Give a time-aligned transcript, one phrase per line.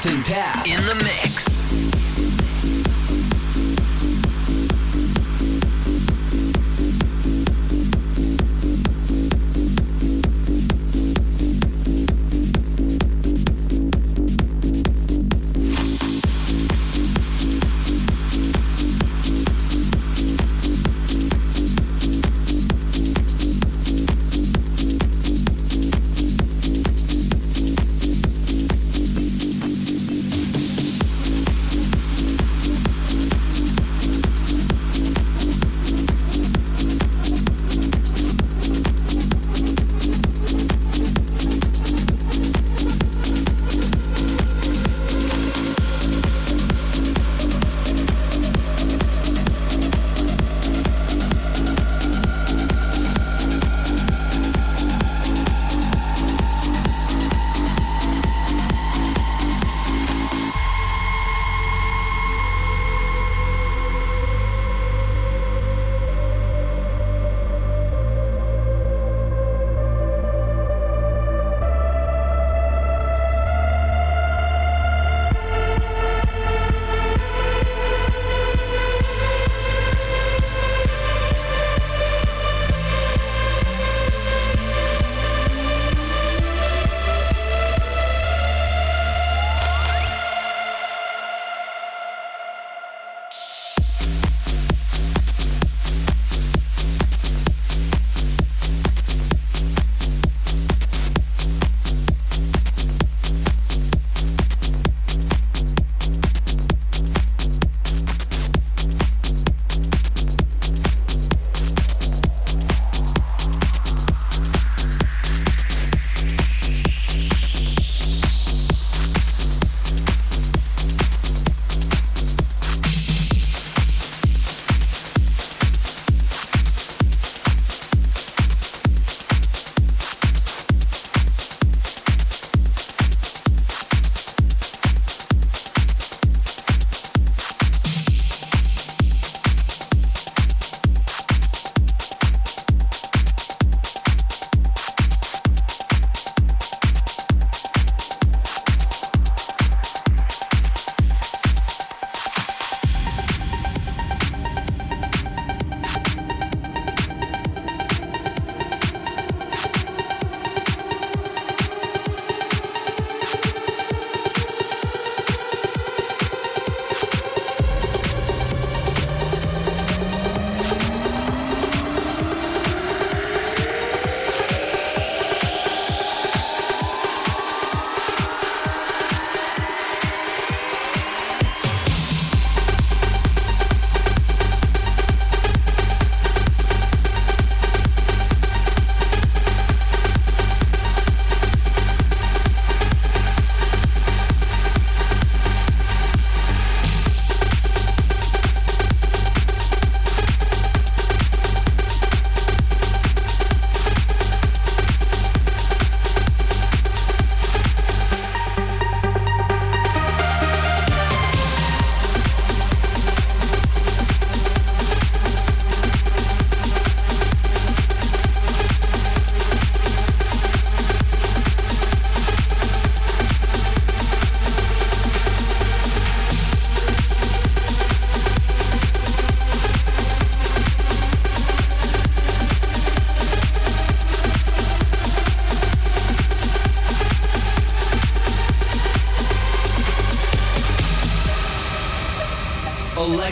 [0.00, 1.29] Tab in the mix.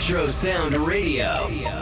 [0.09, 1.78] Electro Sound Radio.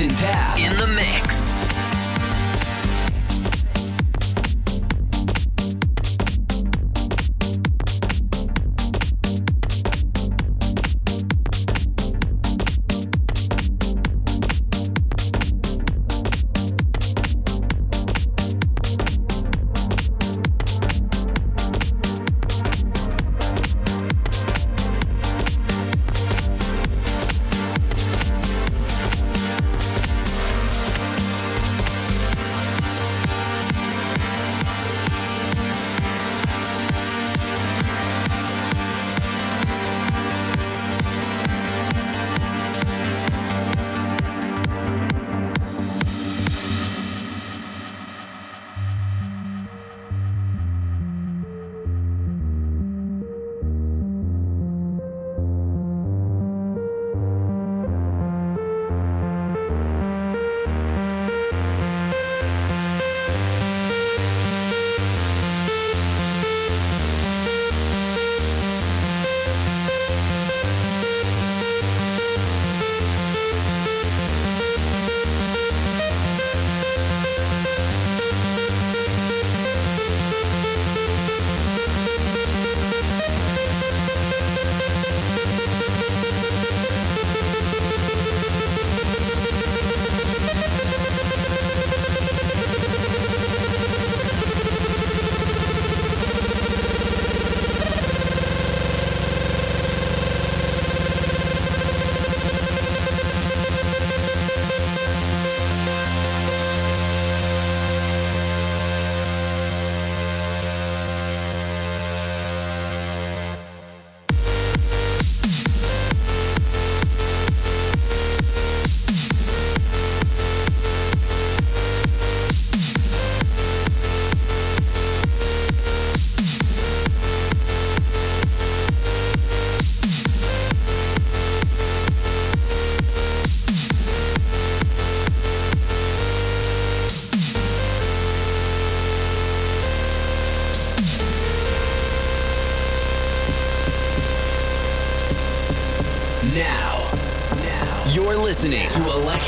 [0.00, 0.99] In the middle.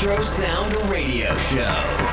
[0.03, 2.12] Electro Sound Radio Show.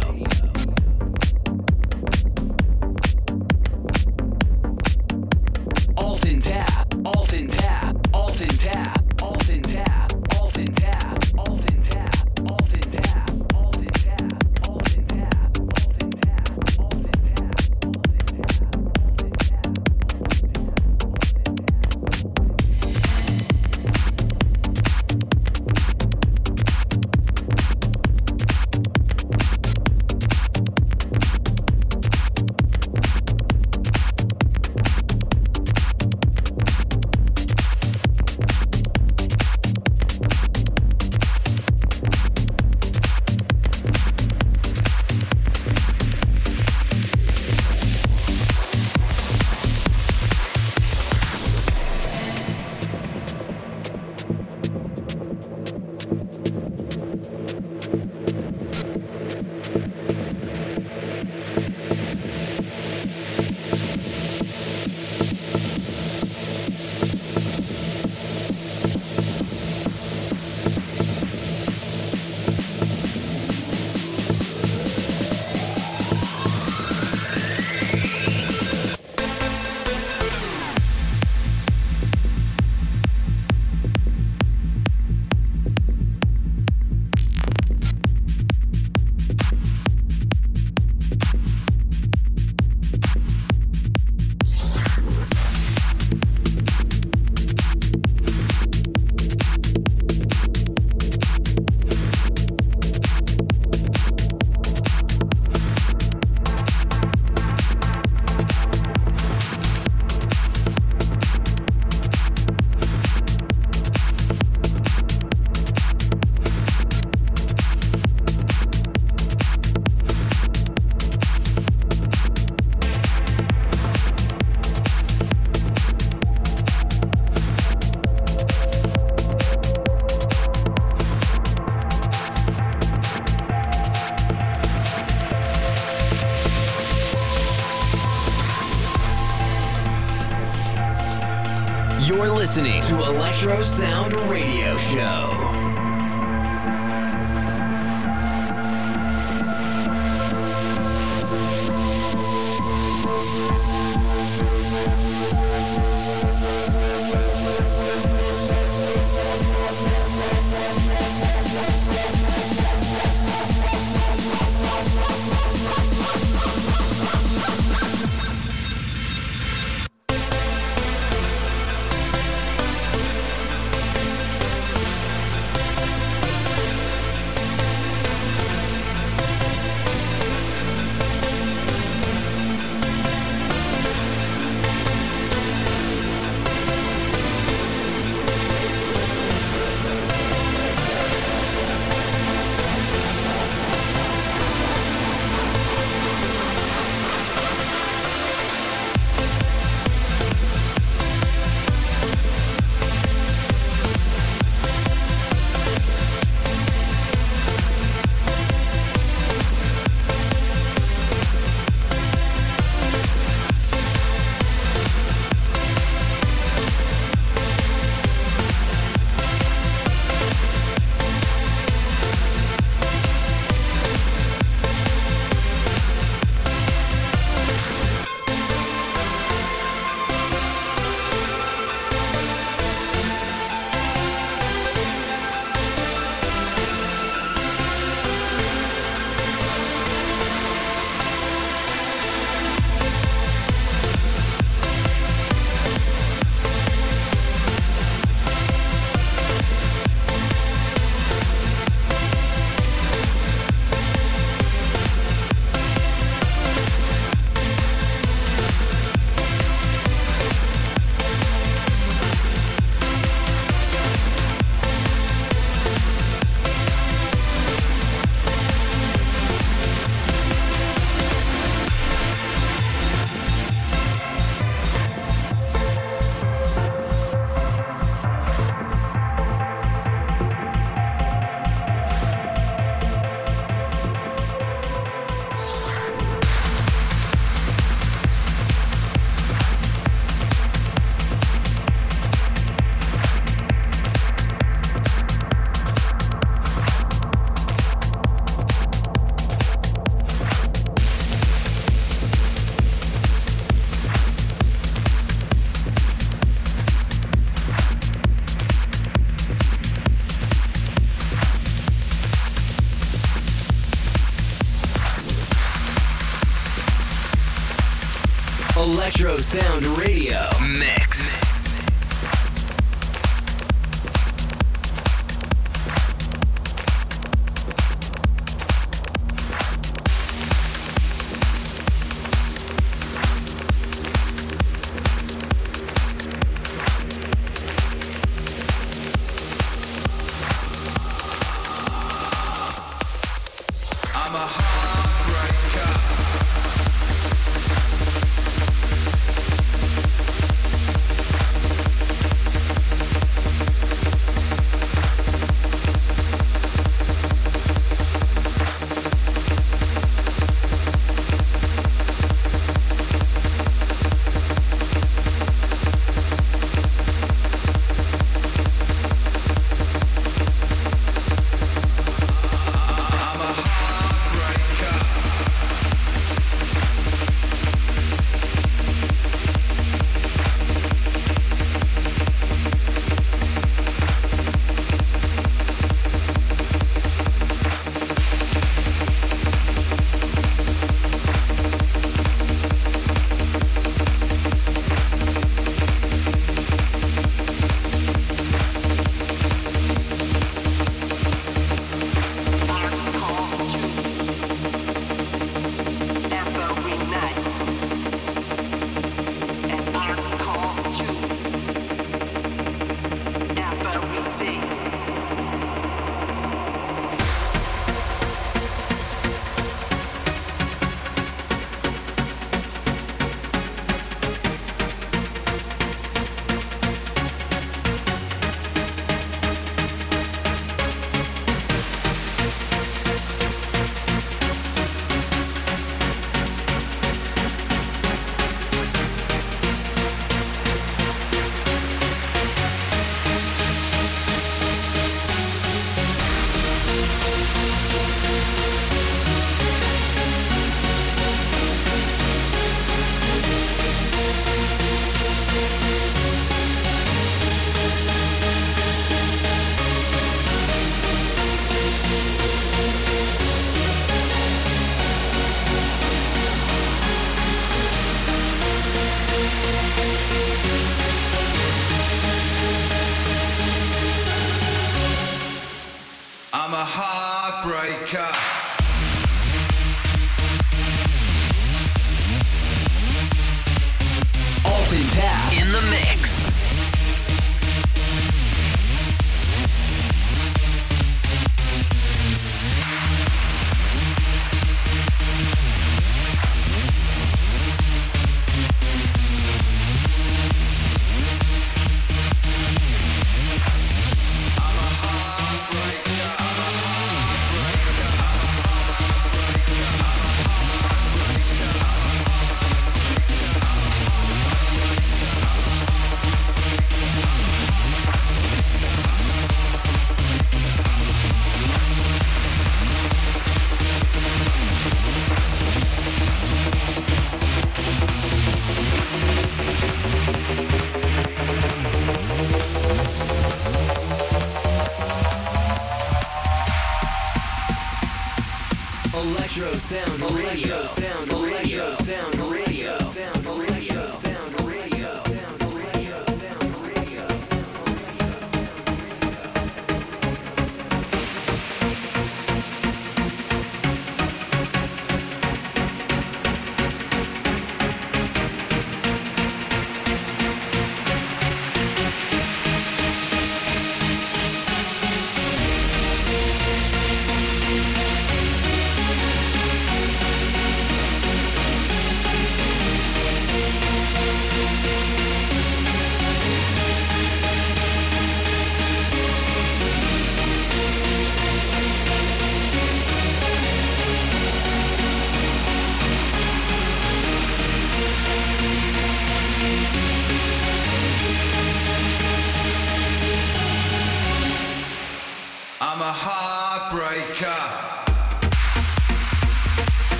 [319.31, 320.20] Sound Radio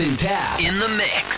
[0.00, 1.37] In the mix.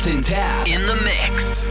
[0.00, 1.68] Alton Tap in the mix.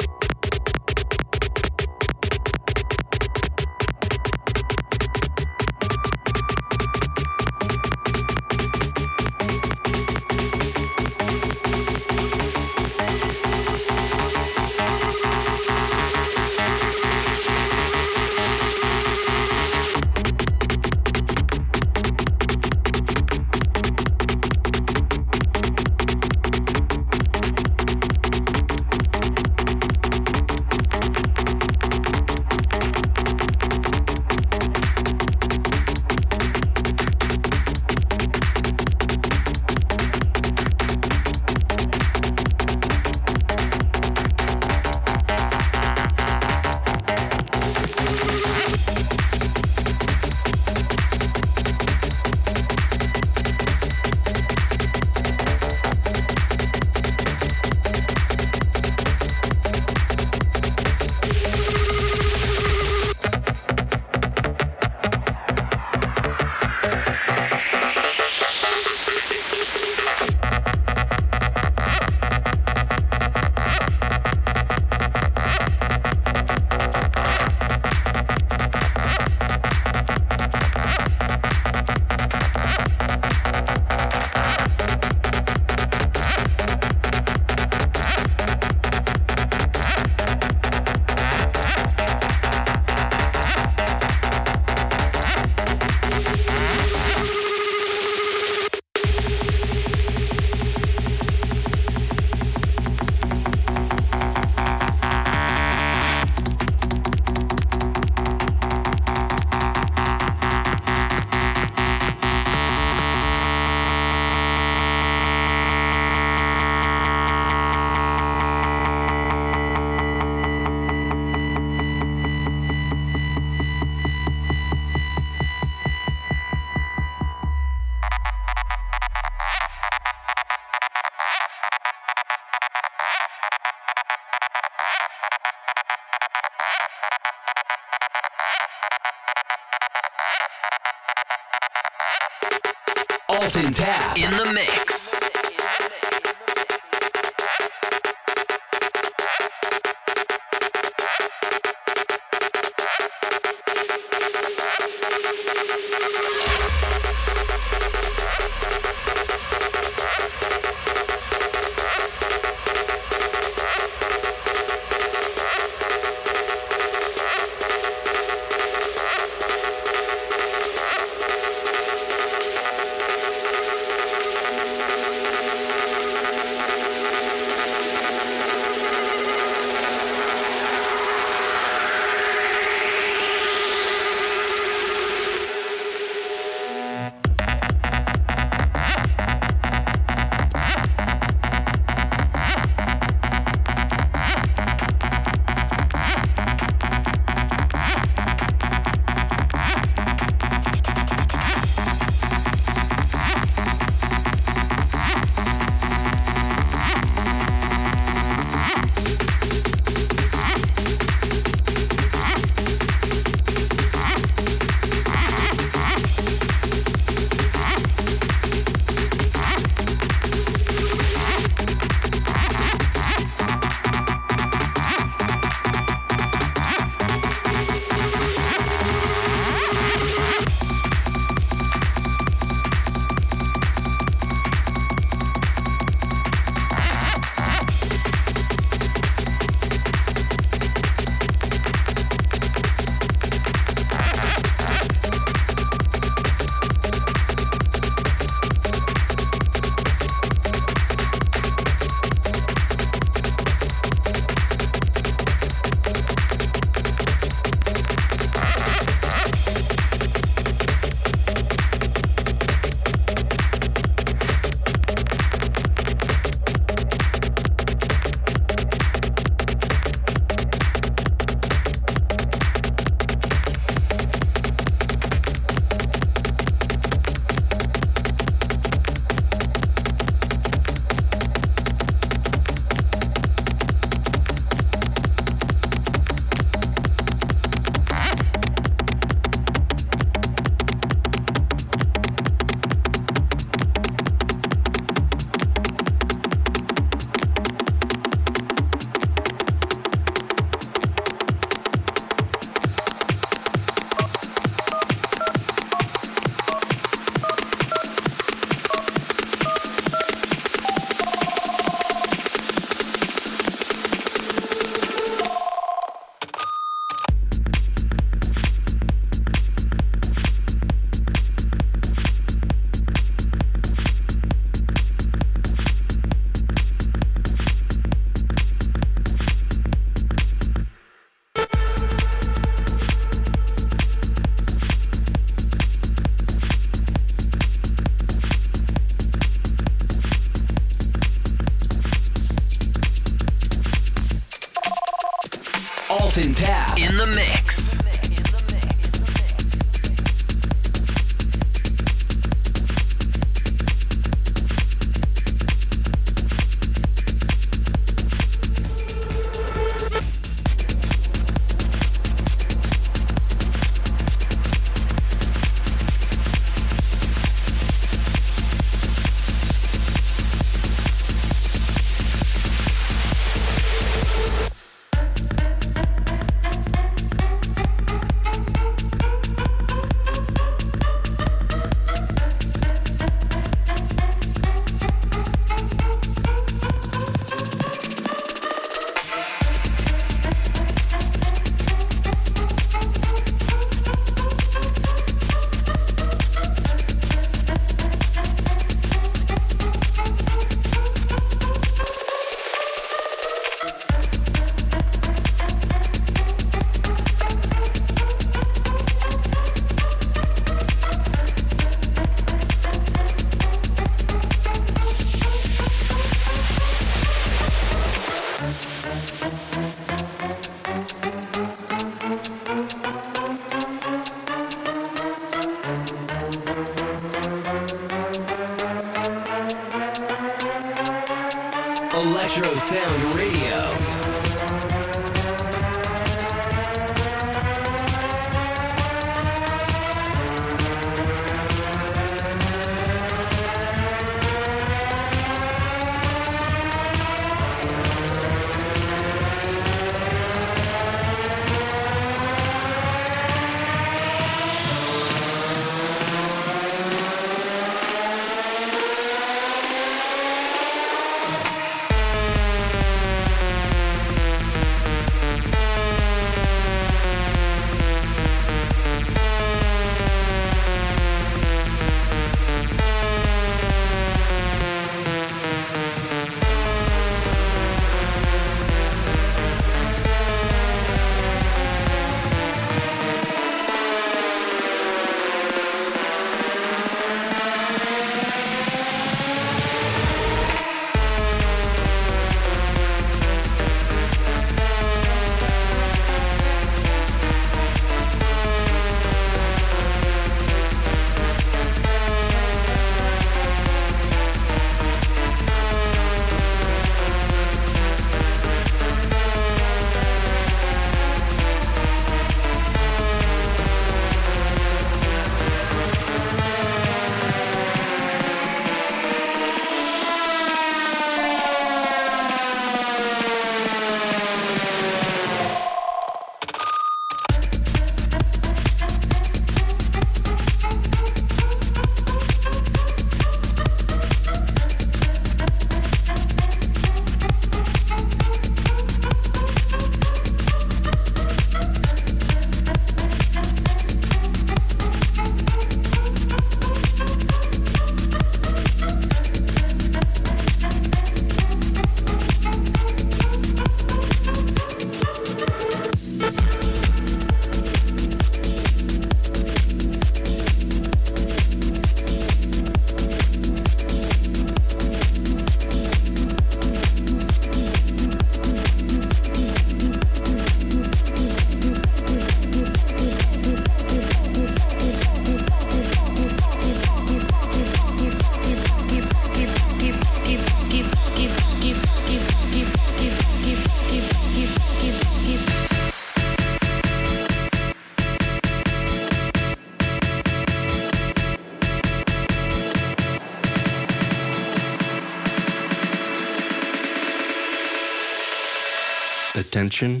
[599.62, 600.00] Attention.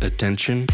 [0.00, 0.66] Attention.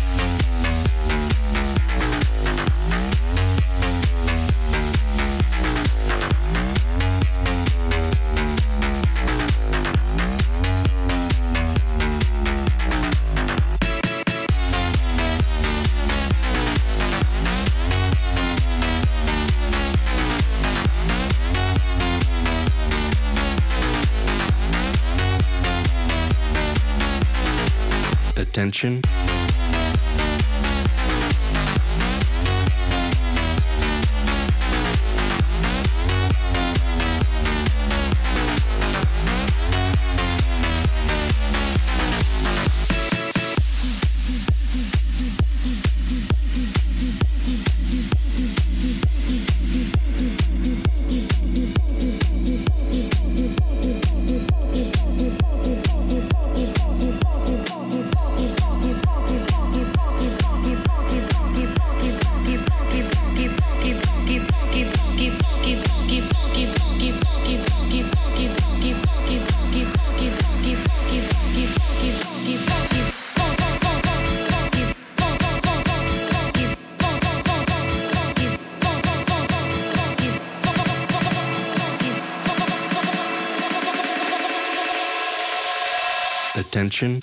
[86.71, 87.19] Attention.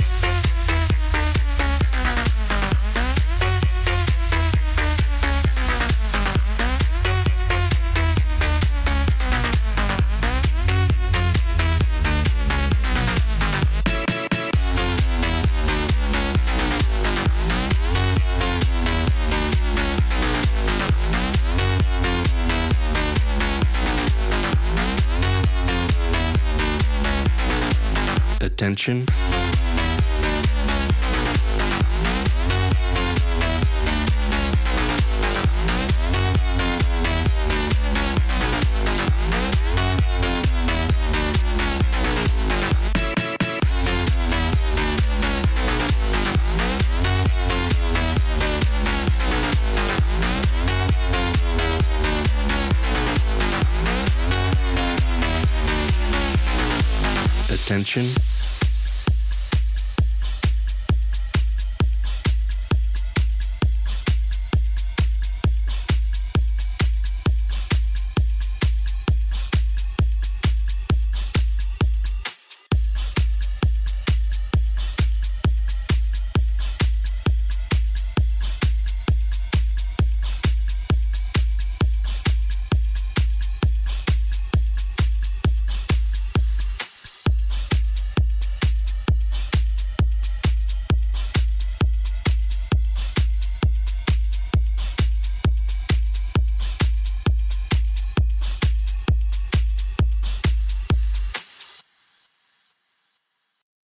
[28.41, 29.16] Attention.